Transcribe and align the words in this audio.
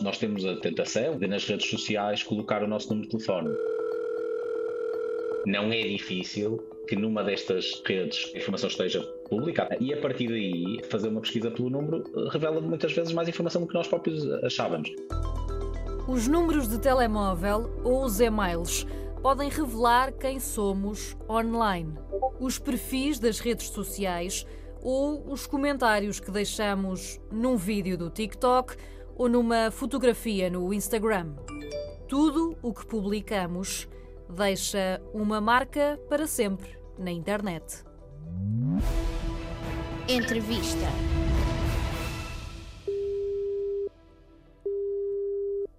Nós 0.00 0.18
temos 0.18 0.44
a 0.44 0.56
tentação 0.56 1.16
de 1.16 1.26
nas 1.26 1.44
redes 1.44 1.70
sociais 1.70 2.22
colocar 2.22 2.62
o 2.62 2.66
nosso 2.66 2.88
número 2.88 3.08
de 3.08 3.16
telefone. 3.16 3.54
Não 5.46 5.72
é 5.72 5.82
difícil 5.82 6.58
que 6.88 6.96
numa 6.96 7.22
destas 7.22 7.80
redes 7.86 8.32
a 8.34 8.38
informação 8.38 8.68
esteja 8.68 9.00
pública 9.28 9.68
e 9.80 9.94
a 9.94 10.00
partir 10.00 10.28
daí 10.28 10.80
fazer 10.90 11.08
uma 11.08 11.20
pesquisa 11.20 11.50
pelo 11.50 11.70
número 11.70 12.02
revela 12.30 12.60
muitas 12.60 12.92
vezes 12.92 13.12
mais 13.12 13.28
informação 13.28 13.62
do 13.62 13.68
que 13.68 13.74
nós 13.74 13.86
próprios 13.86 14.26
achávamos. 14.42 14.90
Os 16.08 16.26
números 16.28 16.68
de 16.68 16.78
telemóvel 16.78 17.70
ou 17.84 18.04
os 18.04 18.20
e-mails 18.20 18.86
podem 19.22 19.48
revelar 19.48 20.12
quem 20.12 20.40
somos 20.40 21.16
online. 21.28 21.94
Os 22.40 22.58
perfis 22.58 23.18
das 23.18 23.38
redes 23.38 23.68
sociais 23.68 24.44
ou 24.82 25.32
os 25.32 25.46
comentários 25.46 26.20
que 26.20 26.30
deixamos 26.30 27.18
num 27.32 27.56
vídeo 27.56 27.96
do 27.96 28.10
TikTok 28.10 28.76
ou 29.16 29.28
numa 29.28 29.70
fotografia 29.70 30.50
no 30.50 30.72
Instagram. 30.72 31.34
Tudo 32.08 32.56
o 32.62 32.72
que 32.72 32.86
publicamos 32.86 33.88
deixa 34.28 35.00
uma 35.12 35.40
marca 35.40 35.98
para 36.08 36.26
sempre 36.26 36.78
na 36.98 37.10
internet. 37.10 37.84
Entrevista. 40.08 40.86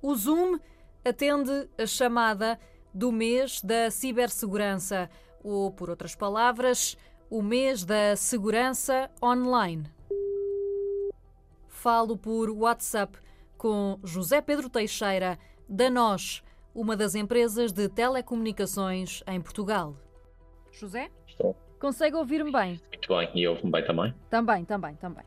O 0.00 0.14
Zoom 0.14 0.58
atende 1.04 1.68
a 1.78 1.86
chamada 1.86 2.58
do 2.92 3.10
mês 3.10 3.60
da 3.62 3.90
cibersegurança, 3.90 5.10
ou, 5.42 5.70
por 5.70 5.90
outras 5.90 6.14
palavras, 6.14 6.96
o 7.28 7.42
mês 7.42 7.84
da 7.84 8.14
segurança 8.14 9.10
online. 9.22 9.84
Falo 11.84 12.16
por 12.16 12.48
WhatsApp 12.48 13.18
com 13.58 14.00
José 14.02 14.40
Pedro 14.40 14.70
Teixeira, 14.70 15.38
da 15.68 15.90
NOS, 15.90 16.42
uma 16.74 16.96
das 16.96 17.14
empresas 17.14 17.74
de 17.74 17.90
telecomunicações 17.90 19.22
em 19.26 19.38
Portugal. 19.38 19.94
José? 20.72 21.10
Estou. 21.26 21.54
Consegue 21.78 22.16
ouvir-me 22.16 22.50
bem? 22.50 22.80
Muito 22.88 23.14
bem. 23.14 23.30
E 23.34 23.46
ouve-me 23.46 23.70
bem 23.70 23.84
também? 23.84 24.14
Também, 24.30 24.64
também, 24.64 24.96
também. 24.96 25.24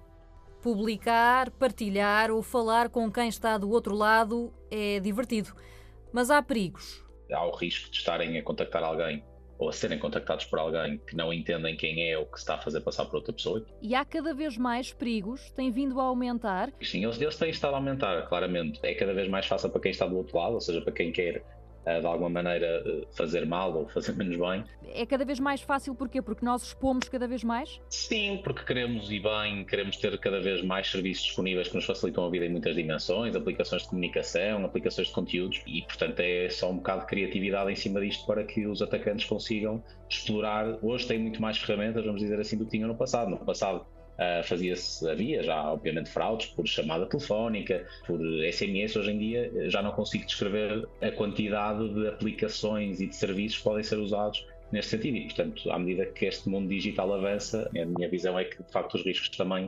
Publicar, 0.59 1.52
partilhar 1.52 2.32
ou 2.32 2.42
falar 2.42 2.89
com 2.89 3.12
quem 3.12 3.30
está 3.30 3.56
do 3.60 3.70
outro 3.70 3.94
lado 3.94 4.52
é 4.72 5.00
divertido, 5.00 5.54
mas 6.12 6.32
há 6.32 6.42
perigos. 6.42 7.06
Há 7.32 7.45
o 7.45 7.56
risco 7.56 7.92
de 7.92 7.98
estarem 7.98 8.36
a 8.36 8.42
contactar 8.42 8.84
alguém 8.84 9.23
ou 9.58 9.70
a 9.70 9.74
serem 9.74 9.98
contactados 9.98 10.46
por 10.46 10.60
alguém 10.60 11.00
que 11.00 11.16
não 11.16 11.34
entendem 11.34 11.76
quem 11.76 12.12
é 12.12 12.18
ou 12.18 12.26
que 12.26 12.38
se 12.38 12.44
está 12.44 12.56
a 12.56 12.58
fazer 12.58 12.82
passar 12.82 13.06
por 13.06 13.16
outra 13.18 13.34
pessoa. 13.34 13.66
E 13.82 13.96
há 13.96 14.06
cada 14.06 14.34
vez 14.34 14.58
mais 14.58 14.94
perigos, 14.94 15.52
tem 15.52 15.72
vindo 15.72 16.00
a 16.00 16.04
aumentar. 16.04 16.72
Sim, 16.82 17.04
eles, 17.04 17.20
eles 17.20 17.38
têm 17.38 17.50
estado 17.50 17.74
a 17.74 17.78
aumentar, 17.78 18.28
claramente. 18.28 18.80
É 18.84 18.94
cada 18.94 19.14
vez 19.14 19.28
mais 19.28 19.46
fácil 19.46 19.70
para 19.70 19.82
quem 19.82 19.92
está 19.92 20.06
do 20.06 20.18
outro 20.18 20.38
lado, 20.38 20.54
ou 20.54 20.62
seja, 20.62 20.82
para 20.82 20.94
quem 20.94 21.12
quer 21.12 21.44
de 22.00 22.06
alguma 22.06 22.30
maneira 22.30 22.84
fazer 23.12 23.46
mal 23.46 23.74
ou 23.76 23.88
fazer 23.90 24.14
menos 24.18 24.38
bem. 24.38 24.64
É 24.94 25.06
cada 25.06 25.26
vez 25.26 25.40
mais 25.40 25.62
fácil 25.62 25.96
porquê? 25.96 26.22
Porque 26.22 26.46
nós 26.46 26.64
expomos 26.64 27.08
cada 27.10 27.28
vez 27.28 27.44
mais? 27.44 27.80
Sim, 27.90 28.42
porque 28.44 28.64
queremos 28.64 29.12
e 29.12 29.20
bem, 29.20 29.66
queremos 29.66 29.98
ter 29.98 30.18
cada 30.20 30.40
vez 30.40 30.64
mais 30.64 30.90
serviços 30.90 31.26
disponíveis 31.26 31.68
que 31.68 31.76
nos 31.76 31.86
facilitam 31.86 32.26
a 32.26 32.30
vida 32.30 32.46
em 32.46 32.50
muitas 32.50 32.76
dimensões, 32.76 33.36
aplicações 33.36 33.84
de 33.84 33.90
comunicação, 33.90 34.66
aplicações 34.66 35.08
de 35.08 35.14
conteúdos 35.14 35.62
e, 35.66 35.82
portanto, 35.84 36.20
é 36.20 36.50
só 36.50 36.70
um 36.72 36.78
bocado 36.78 37.02
de 37.02 37.08
criatividade 37.08 37.72
em 37.72 37.76
cima 37.76 38.02
disto 38.02 38.26
para 38.26 38.44
que 38.44 38.66
os 38.68 38.82
atacantes 38.82 39.26
consigam 39.26 39.84
explorar. 40.10 40.78
Hoje 40.82 41.08
tem 41.08 41.20
muito 41.20 41.42
mais 41.42 41.58
ferramentas, 41.58 42.06
vamos 42.06 42.22
dizer 42.22 42.40
assim, 42.40 42.58
do 42.58 42.66
que 42.66 42.72
tinham 42.72 42.88
no 42.88 42.96
passado. 42.96 43.30
No 43.30 43.38
passado 43.38 43.86
Uh, 44.18 44.44
fazia-se, 44.44 45.08
havia 45.08 45.44
já 45.44 45.72
obviamente 45.72 46.10
fraudes 46.10 46.48
por 46.48 46.68
chamada 46.68 47.06
telefónica, 47.06 47.86
por 48.06 48.20
SMS. 48.52 48.96
Hoje 48.96 49.12
em 49.12 49.20
dia 49.20 49.70
já 49.70 49.82
não 49.84 49.92
consigo 49.92 50.26
descrever 50.26 50.88
a 51.02 51.12
quantidade 51.12 51.88
de 51.94 52.08
aplicações 52.08 53.00
e 53.00 53.06
de 53.06 53.16
serviços 53.16 53.60
que 53.60 53.64
podem 53.64 53.84
ser 53.84 53.98
usados 53.98 54.44
neste 54.72 54.92
sentido. 54.92 55.18
E, 55.18 55.26
portanto, 55.26 55.72
à 55.72 55.78
medida 55.78 56.05
que 56.08 56.26
este 56.26 56.50
mundo 56.50 56.67
digital 56.67 57.14
avança, 57.14 57.70
a 57.80 57.86
minha 57.86 58.10
visão 58.10 58.38
é 58.39 58.45
que 58.45 58.64
de 58.64 58.72
facto 58.72 58.95
os 58.95 59.05
riscos 59.05 59.30
também 59.30 59.66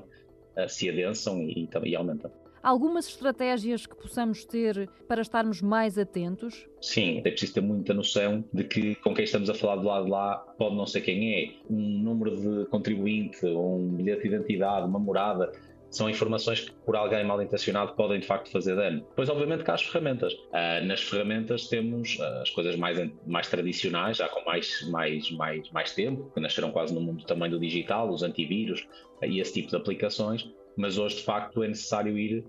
uh, 0.57 0.67
se 0.67 0.89
adensam 0.89 1.43
e, 1.43 1.69
e, 1.71 1.89
e 1.89 1.95
aumentam. 1.95 2.31
Algumas 2.61 3.07
estratégias 3.07 3.85
que 3.85 3.95
possamos 3.95 4.43
ter 4.45 4.89
para 5.07 5.21
estarmos 5.21 5.61
mais 5.61 5.97
atentos? 5.97 6.67
Sim, 6.81 7.19
é 7.19 7.29
preciso 7.29 7.53
ter 7.53 7.61
muita 7.61 7.93
noção 7.93 8.43
de 8.53 8.63
que 8.63 8.95
com 8.95 9.13
quem 9.13 9.23
estamos 9.23 9.49
a 9.49 9.53
falar 9.53 9.77
do 9.77 9.87
lado 9.87 10.05
de 10.05 10.11
lá 10.11 10.37
pode 10.57 10.75
não 10.75 10.85
ser 10.85 11.01
quem 11.01 11.33
é. 11.33 11.51
Um 11.69 11.99
número 11.99 12.35
de 12.35 12.65
contribuinte, 12.69 13.45
um 13.45 13.95
bilhete 13.95 14.23
de 14.23 14.27
identidade, 14.27 14.85
uma 14.85 14.99
morada, 14.99 15.51
são 15.89 16.09
informações 16.09 16.61
que 16.61 16.71
por 16.85 16.95
alguém 16.95 17.25
mal 17.25 17.41
intencionado 17.41 17.93
podem 17.93 18.19
de 18.19 18.27
facto 18.27 18.51
fazer 18.51 18.75
dano. 18.75 18.99
Depois, 19.09 19.29
obviamente, 19.29 19.63
cá 19.63 19.73
as 19.73 19.81
ferramentas. 19.81 20.33
Uh, 20.33 20.85
nas 20.85 21.01
ferramentas 21.01 21.67
temos 21.67 22.17
uh, 22.19 22.41
as 22.41 22.49
coisas 22.49 22.75
mais, 22.75 23.09
mais 23.25 23.47
tradicionais, 23.47 24.17
já 24.17 24.27
com 24.29 24.43
mais, 24.45 24.87
mais, 24.89 25.31
mais, 25.31 25.71
mais 25.71 25.91
tempo, 25.93 26.31
que 26.33 26.39
nasceram 26.39 26.71
quase 26.71 26.93
no 26.93 27.01
mundo 27.01 27.25
também 27.25 27.49
do 27.49 27.59
digital, 27.59 28.09
os 28.09 28.21
antivírus 28.21 28.87
uh, 29.21 29.25
e 29.25 29.39
esse 29.39 29.53
tipo 29.53 29.69
de 29.69 29.75
aplicações 29.75 30.47
mas 30.79 30.97
hoje 30.97 31.17
de 31.17 31.23
facto 31.23 31.61
é 31.61 31.67
necessário 31.67 32.17
ir 32.17 32.45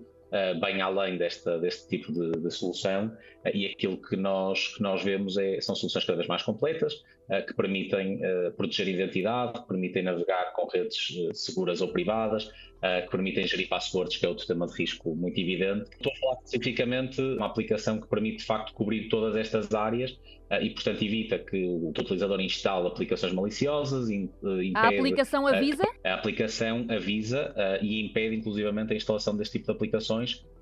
bem 0.61 0.81
além 0.81 1.17
desta, 1.17 1.59
deste 1.59 1.89
tipo 1.89 2.11
de, 2.11 2.31
de 2.31 2.51
solução 2.51 3.07
uh, 3.07 3.49
e 3.53 3.65
aquilo 3.65 3.97
que 3.97 4.15
nós, 4.15 4.75
que 4.75 4.81
nós 4.81 5.03
vemos 5.03 5.37
é, 5.37 5.59
são 5.59 5.75
soluções 5.75 6.05
cada 6.05 6.17
vez 6.17 6.27
mais 6.27 6.41
completas, 6.43 6.93
uh, 6.93 7.45
que 7.45 7.53
permitem 7.53 8.21
proteger 8.55 8.87
a 8.87 8.89
identidade, 8.89 9.59
que 9.61 9.67
permitem 9.67 10.03
navegar 10.03 10.53
com 10.53 10.67
redes 10.67 10.97
seguras 11.33 11.81
ou 11.81 11.89
privadas, 11.89 12.49
que 12.81 13.11
permitem 13.11 13.45
gerir 13.45 13.69
passwords, 13.69 14.17
que 14.17 14.25
é 14.25 14.29
outro 14.29 14.47
tema 14.47 14.65
de 14.65 14.73
risco 14.73 15.15
muito 15.15 15.39
evidente. 15.39 15.89
Estou 15.91 16.11
a 16.11 16.15
falar 16.15 16.37
especificamente 16.43 17.17
de 17.17 17.37
uma 17.37 17.45
aplicação 17.45 18.01
que 18.01 18.07
permite 18.07 18.37
de 18.37 18.45
facto 18.45 18.73
cobrir 18.73 19.07
todas 19.07 19.35
estas 19.35 19.71
áreas 19.71 20.17
e, 20.59 20.71
portanto, 20.71 21.01
evita 21.03 21.37
que 21.37 21.63
o 21.63 21.89
utilizador 21.89 22.41
instale 22.41 22.87
aplicações 22.87 23.33
maliciosas. 23.33 24.09
Impede, 24.09 24.71
a 24.73 24.87
aplicação 24.87 25.45
avisa? 25.45 25.83
A, 26.03 26.09
a 26.09 26.13
aplicação 26.15 26.87
avisa 26.89 27.53
e 27.83 28.03
impede, 28.03 28.35
inclusivamente, 28.35 28.93
a 28.93 28.95
instalação 28.95 29.37
deste 29.37 29.59
tipo 29.59 29.67
de 29.67 29.71
aplicações 29.73 30.20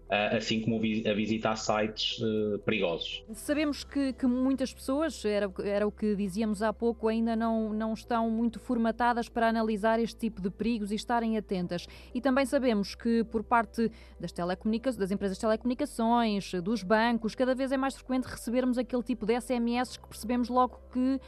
assim 0.09 0.61
como 0.61 0.77
a 0.77 1.13
visitar 1.13 1.55
sites 1.55 2.17
uh, 2.19 2.57
perigosos. 2.65 3.23
Sabemos 3.33 3.83
que, 3.83 4.11
que, 4.13 4.25
muitas 4.25 4.73
pessoas, 4.73 5.23
era, 5.23 5.51
era 5.63 5.87
o 5.87 5.91
que 5.91 6.15
dizíamos 6.15 6.63
há 6.63 6.73
pouco, 6.73 7.07
ainda 7.07 7.35
não, 7.35 7.71
não 7.71 7.93
estão 7.93 8.29
muito 8.29 8.59
formatadas 8.59 9.29
para 9.29 9.47
analisar 9.47 9.99
este 9.99 10.17
tipo 10.17 10.41
de 10.41 10.49
perigos 10.49 10.91
e 10.91 10.95
estarem 10.95 11.37
atentas. 11.37 11.87
E 12.13 12.19
também 12.19 12.45
sabemos 12.45 12.95
que 12.95 13.23
por 13.25 13.43
parte 13.43 13.91
das, 14.19 14.31
telecomunica 14.31 14.91
das 14.93 15.11
empresas 15.11 15.37
de 15.37 15.41
telecomunicações, 15.41 16.53
dos 16.63 16.81
bancos, 16.81 17.35
cada 17.35 17.53
vez 17.53 17.71
é 17.71 17.77
mais 17.77 17.95
frequente 17.95 18.25
recebermos 18.25 18.79
aquele 18.79 19.03
tipo 19.03 19.27
de 19.27 19.39
SMS 19.39 19.95
que 19.95 20.07
percebemos 20.07 20.49
logo 20.49 20.79
que 20.91 21.19